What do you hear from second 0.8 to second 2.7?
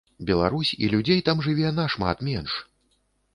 і людзей там жыве нашмат менш!